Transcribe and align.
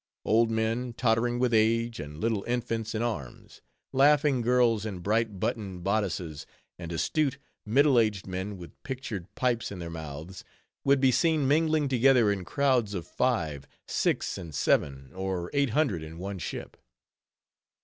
Old 0.25 0.49
men, 0.49 0.93
tottering 0.93 1.37
with 1.37 1.53
age, 1.53 1.99
and 1.99 2.17
little 2.17 2.43
infants 2.45 2.95
in 2.95 3.03
arms; 3.03 3.61
laughing 3.93 4.41
girls 4.41 4.83
in 4.83 4.97
bright 4.97 5.39
buttoned 5.39 5.83
bodices, 5.83 6.47
and 6.79 6.91
astute, 6.91 7.37
middle 7.67 7.99
aged 7.99 8.25
men 8.25 8.57
with 8.57 8.81
pictured 8.81 9.27
pipes 9.35 9.71
in 9.71 9.77
their 9.77 9.91
mouths, 9.91 10.43
would 10.83 10.99
be 11.01 11.11
seen 11.11 11.47
mingling 11.47 11.87
together 11.87 12.31
in 12.31 12.43
crowds 12.43 12.95
of 12.95 13.05
five, 13.05 13.67
six, 13.87 14.39
and 14.39 14.55
seven 14.55 15.11
or 15.13 15.51
eight 15.53 15.69
hundred 15.69 16.01
in 16.01 16.17
one 16.17 16.39
ship. 16.39 16.77